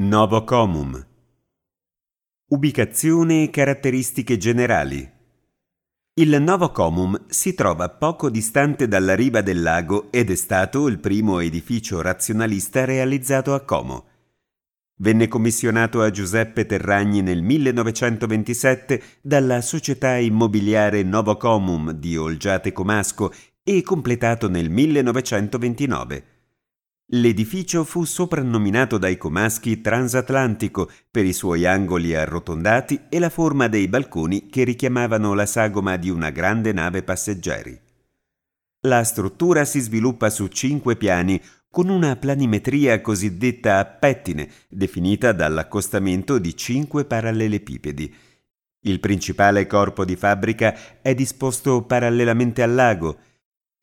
Novo 0.00 0.44
Comum 0.44 1.06
Ubicazione 2.50 3.42
e 3.42 3.50
caratteristiche 3.50 4.36
generali 4.36 5.10
Il 6.14 6.40
Novo 6.40 6.70
Comum 6.70 7.24
si 7.26 7.52
trova 7.54 7.88
poco 7.88 8.30
distante 8.30 8.86
dalla 8.86 9.16
riva 9.16 9.40
del 9.40 9.60
lago 9.60 10.12
ed 10.12 10.30
è 10.30 10.36
stato 10.36 10.86
il 10.86 11.00
primo 11.00 11.40
edificio 11.40 12.00
razionalista 12.00 12.84
realizzato 12.84 13.54
a 13.54 13.64
Como. 13.64 14.06
Venne 14.98 15.26
commissionato 15.26 16.00
a 16.00 16.12
Giuseppe 16.12 16.64
Terragni 16.64 17.20
nel 17.20 17.42
1927 17.42 19.02
dalla 19.20 19.60
società 19.60 20.16
immobiliare 20.16 21.02
Novo 21.02 21.36
Comum 21.36 21.90
di 21.90 22.16
Olgiate 22.16 22.70
Comasco 22.70 23.32
e 23.64 23.82
completato 23.82 24.48
nel 24.48 24.70
1929. 24.70 26.37
L'edificio 27.12 27.84
fu 27.84 28.04
soprannominato 28.04 28.98
dai 28.98 29.16
comaschi 29.16 29.80
transatlantico 29.80 30.90
per 31.10 31.24
i 31.24 31.32
suoi 31.32 31.64
angoli 31.64 32.14
arrotondati 32.14 33.06
e 33.08 33.18
la 33.18 33.30
forma 33.30 33.66
dei 33.66 33.88
balconi 33.88 34.48
che 34.48 34.62
richiamavano 34.64 35.32
la 35.32 35.46
sagoma 35.46 35.96
di 35.96 36.10
una 36.10 36.28
grande 36.28 36.72
nave 36.74 37.02
passeggeri. 37.02 37.80
La 38.82 39.04
struttura 39.04 39.64
si 39.64 39.80
sviluppa 39.80 40.28
su 40.28 40.48
cinque 40.48 40.96
piani 40.96 41.40
con 41.70 41.88
una 41.88 42.14
planimetria 42.16 43.00
cosiddetta 43.00 43.78
a 43.78 43.86
pettine, 43.86 44.50
definita 44.68 45.32
dall'accostamento 45.32 46.38
di 46.38 46.54
cinque 46.54 47.06
parallelepipedi. 47.06 48.14
Il 48.80 49.00
principale 49.00 49.66
corpo 49.66 50.04
di 50.04 50.14
fabbrica 50.14 51.00
è 51.00 51.14
disposto 51.14 51.82
parallelamente 51.84 52.62
al 52.62 52.74
lago, 52.74 53.18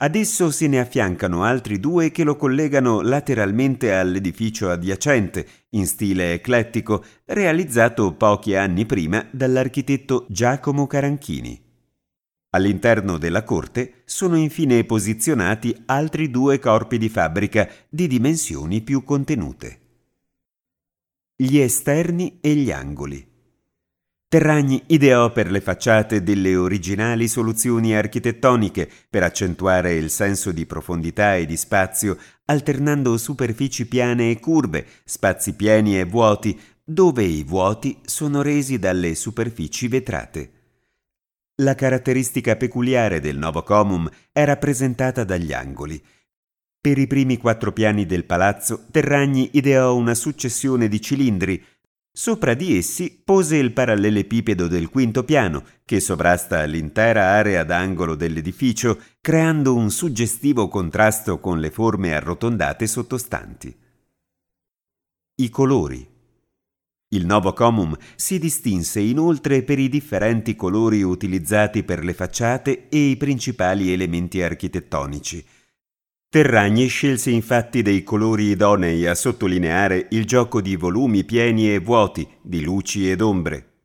ad 0.05 0.15
esso 0.15 0.51
se 0.51 0.67
ne 0.67 0.79
affiancano 0.79 1.43
altri 1.43 1.79
due 1.79 2.11
che 2.11 2.23
lo 2.23 2.35
collegano 2.35 3.01
lateralmente 3.01 3.91
all'edificio 3.91 4.69
adiacente, 4.69 5.47
in 5.71 5.87
stile 5.87 6.33
eclettico, 6.33 7.03
realizzato 7.25 8.13
pochi 8.13 8.55
anni 8.55 8.85
prima 8.85 9.27
dall'architetto 9.31 10.27
Giacomo 10.29 10.85
Caranchini. 10.85 11.59
All'interno 12.51 13.17
della 13.17 13.43
corte 13.43 14.03
sono 14.05 14.35
infine 14.37 14.83
posizionati 14.83 15.75
altri 15.87 16.29
due 16.29 16.59
corpi 16.59 16.99
di 16.99 17.09
fabbrica 17.09 17.67
di 17.89 18.05
dimensioni 18.05 18.81
più 18.81 19.03
contenute. 19.03 19.79
Gli 21.35 21.57
esterni 21.57 22.37
e 22.41 22.53
gli 22.53 22.69
angoli. 22.69 23.34
Terragni 24.35 24.83
ideò 24.87 25.31
per 25.31 25.49
le 25.49 25.61
facciate 25.61 26.21
delle 26.21 26.57
originali 26.57 27.29
soluzioni 27.29 27.95
architettoniche 27.95 28.89
per 29.09 29.23
accentuare 29.23 29.93
il 29.93 30.09
senso 30.09 30.51
di 30.51 30.65
profondità 30.65 31.37
e 31.37 31.45
di 31.45 31.55
spazio, 31.55 32.17
alternando 32.43 33.15
superfici 33.15 33.87
piane 33.87 34.31
e 34.31 34.41
curve, 34.41 34.85
spazi 35.05 35.53
pieni 35.53 35.97
e 35.97 36.03
vuoti, 36.03 36.59
dove 36.83 37.23
i 37.23 37.45
vuoti 37.45 37.97
sono 38.03 38.41
resi 38.41 38.77
dalle 38.77 39.15
superfici 39.15 39.87
vetrate. 39.87 40.51
La 41.61 41.73
caratteristica 41.73 42.57
peculiare 42.57 43.21
del 43.21 43.37
nuovo 43.37 43.63
comum 43.63 44.05
è 44.33 44.43
rappresentata 44.43 45.23
dagli 45.23 45.53
angoli. 45.53 46.03
Per 46.81 46.97
i 46.97 47.07
primi 47.07 47.37
quattro 47.37 47.71
piani 47.71 48.05
del 48.05 48.25
palazzo, 48.25 48.85
Terragni 48.91 49.51
ideò 49.53 49.95
una 49.95 50.13
successione 50.13 50.89
di 50.89 50.99
cilindri, 50.99 51.65
Sopra 52.17 52.53
di 52.53 52.77
essi 52.77 53.21
pose 53.21 53.57
il 53.57 53.73
parallelepipedo 53.73 54.67
del 54.69 54.87
quinto 54.87 55.25
piano, 55.25 55.65
che 55.83 55.99
sovrasta 55.99 56.63
l'intera 56.63 57.31
area 57.31 57.65
d'angolo 57.65 58.15
dell'edificio, 58.15 59.01
creando 59.19 59.75
un 59.75 59.91
suggestivo 59.91 60.69
contrasto 60.69 61.41
con 61.41 61.59
le 61.59 61.71
forme 61.71 62.15
arrotondate 62.15 62.87
sottostanti. 62.87 63.77
I 65.35 65.49
colori. 65.49 66.07
Il 67.09 67.25
Novo 67.25 67.51
Comum 67.51 67.93
si 68.15 68.39
distinse 68.39 69.01
inoltre 69.01 69.63
per 69.63 69.77
i 69.77 69.89
differenti 69.89 70.55
colori 70.55 71.03
utilizzati 71.03 71.83
per 71.83 72.01
le 72.05 72.13
facciate 72.13 72.87
e 72.87 73.09
i 73.09 73.17
principali 73.17 73.91
elementi 73.91 74.41
architettonici, 74.41 75.45
Terragni 76.35 76.87
scelse 76.87 77.31
infatti 77.31 77.81
dei 77.81 78.03
colori 78.03 78.49
idonei 78.49 79.05
a 79.05 79.15
sottolineare 79.15 80.07
il 80.09 80.25
gioco 80.25 80.59
di 80.59 80.75
volumi 80.75 81.23
pieni 81.23 81.73
e 81.73 81.79
vuoti, 81.79 82.27
di 82.41 82.61
luci 82.61 83.09
ed 83.09 83.21
ombre. 83.21 83.75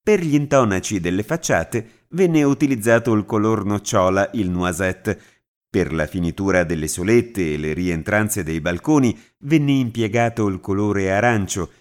Per 0.00 0.20
gli 0.20 0.36
intonaci 0.36 1.00
delle 1.00 1.24
facciate 1.24 2.04
venne 2.10 2.44
utilizzato 2.44 3.12
il 3.12 3.24
color 3.24 3.64
nocciola, 3.64 4.30
il 4.34 4.50
noisette. 4.50 5.20
Per 5.68 5.92
la 5.92 6.06
finitura 6.06 6.62
delle 6.62 6.86
solette 6.86 7.54
e 7.54 7.56
le 7.56 7.72
rientranze 7.72 8.44
dei 8.44 8.60
balconi 8.60 9.18
venne 9.38 9.72
impiegato 9.72 10.46
il 10.46 10.60
colore 10.60 11.10
arancio. 11.10 11.72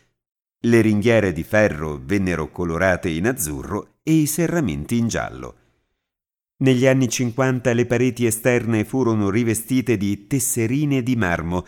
Le 0.60 0.82
ringhiere 0.82 1.32
di 1.34 1.44
ferro 1.44 2.02
vennero 2.04 2.50
colorate 2.50 3.10
in 3.10 3.28
azzurro 3.28 3.98
e 4.02 4.14
i 4.14 4.26
serramenti 4.26 4.98
in 4.98 5.08
giallo. 5.08 5.69
Negli 6.62 6.86
anni 6.88 7.08
50 7.08 7.72
le 7.72 7.86
pareti 7.86 8.26
esterne 8.26 8.84
furono 8.84 9.30
rivestite 9.30 9.96
di 9.96 10.28
tesserine 10.28 11.02
di 11.02 11.16
marmo. 11.16 11.66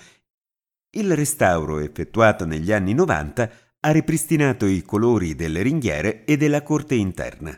Il 0.89 1.15
restauro 1.15 1.79
effettuato 1.79 2.45
negli 2.45 2.73
anni 2.73 2.93
90 2.93 3.51
ha 3.79 3.91
ripristinato 3.91 4.65
i 4.65 4.81
colori 4.81 5.33
delle 5.33 5.61
ringhiere 5.61 6.25
e 6.25 6.35
della 6.35 6.61
corte 6.61 6.95
interna. 6.95 7.57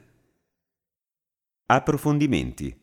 Approfondimenti. 1.65 2.79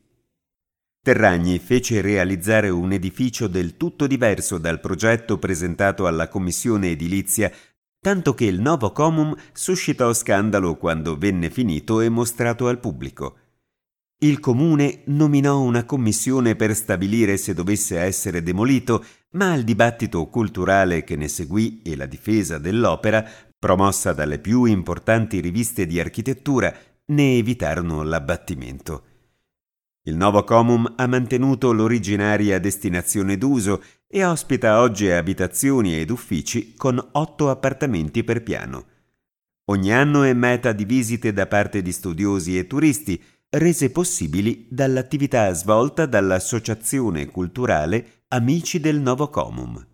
Terragni 1.00 1.60
fece 1.60 2.00
realizzare 2.00 2.70
un 2.70 2.90
edificio 2.90 3.46
del 3.46 3.76
tutto 3.76 4.08
diverso 4.08 4.58
dal 4.58 4.80
progetto 4.80 5.38
presentato 5.38 6.08
alla 6.08 6.28
commissione 6.28 6.90
edilizia, 6.90 7.52
tanto 8.00 8.34
che 8.34 8.46
il 8.46 8.60
nuovo 8.60 8.90
comum 8.90 9.32
suscitò 9.52 10.12
scandalo 10.12 10.76
quando 10.76 11.16
venne 11.16 11.50
finito 11.50 12.00
e 12.00 12.08
mostrato 12.08 12.66
al 12.66 12.80
pubblico. 12.80 13.36
Il 14.22 14.38
comune 14.38 15.00
nominò 15.06 15.62
una 15.62 15.84
commissione 15.84 16.54
per 16.54 16.74
stabilire 16.74 17.38
se 17.38 17.54
dovesse 17.54 17.98
essere 17.98 18.42
demolito, 18.42 19.02
ma 19.30 19.54
il 19.54 19.64
dibattito 19.64 20.26
culturale 20.26 21.04
che 21.04 21.16
ne 21.16 21.26
seguì 21.26 21.80
e 21.82 21.96
la 21.96 22.04
difesa 22.04 22.58
dell'opera, 22.58 23.26
promossa 23.58 24.12
dalle 24.12 24.38
più 24.38 24.64
importanti 24.64 25.40
riviste 25.40 25.86
di 25.86 25.98
architettura, 25.98 26.70
ne 27.06 27.38
evitarono 27.38 28.02
l'abbattimento. 28.02 29.04
Il 30.02 30.16
nuovo 30.16 30.44
comum 30.44 30.92
ha 30.96 31.06
mantenuto 31.06 31.72
l'originaria 31.72 32.60
destinazione 32.60 33.38
d'uso 33.38 33.82
e 34.06 34.22
ospita 34.22 34.80
oggi 34.80 35.08
abitazioni 35.08 35.98
ed 35.98 36.10
uffici 36.10 36.74
con 36.74 37.02
otto 37.12 37.48
appartamenti 37.48 38.22
per 38.22 38.42
piano. 38.42 38.84
Ogni 39.70 39.94
anno 39.94 40.24
è 40.24 40.34
meta 40.34 40.72
di 40.72 40.84
visite 40.84 41.32
da 41.32 41.46
parte 41.46 41.80
di 41.80 41.92
studiosi 41.92 42.58
e 42.58 42.66
turisti, 42.66 43.22
rese 43.52 43.90
possibili 43.90 44.68
dall'attività 44.70 45.52
svolta 45.54 46.06
dall'Associazione 46.06 47.26
Culturale 47.26 48.22
Amici 48.28 48.78
del 48.78 49.00
Novo 49.00 49.28
Comum. 49.28 49.89